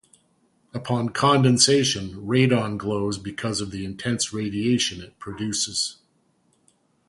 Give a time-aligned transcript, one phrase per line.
[0.73, 5.97] Upon condensation, radon glows because of the intense radiation it produces.